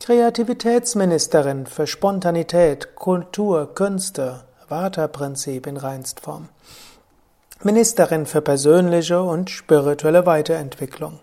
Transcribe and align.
Kreativitätsministerin 0.00 1.66
für 1.66 1.86
Spontanität, 1.86 2.96
Kultur, 2.96 3.74
Künste, 3.74 4.44
Vata-Prinzip 4.68 5.66
in 5.66 5.76
Reinstform. 5.76 6.48
Ministerin 7.62 8.24
für 8.24 8.40
persönliche 8.40 9.20
und 9.20 9.50
spirituelle 9.50 10.24
Weiterentwicklung. 10.24 11.20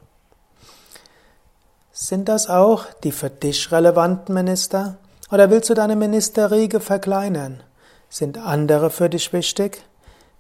Sind 1.96 2.28
das 2.28 2.50
auch 2.50 2.86
die 3.04 3.12
für 3.12 3.30
dich 3.30 3.72
relevanten 3.72 4.34
Minister? 4.34 4.98
Oder 5.32 5.52
willst 5.52 5.70
du 5.70 5.76
deine 5.76 5.96
Ministerriege 5.96 6.80
verkleinern? 6.80 7.62
Sind 8.10 8.40
andere 8.40 8.90
für 8.90 9.10
dich 9.10 9.32
wichtig? 9.32 9.84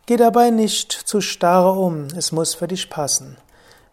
Geh 0.07 0.17
dabei 0.17 0.49
nicht 0.49 0.91
zu 0.91 1.21
starr 1.21 1.77
um, 1.77 2.07
es 2.17 2.31
muss 2.31 2.55
für 2.55 2.67
dich 2.67 2.89
passen. 2.89 3.37